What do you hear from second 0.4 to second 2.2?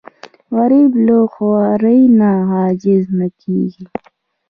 غریب له خوارۍ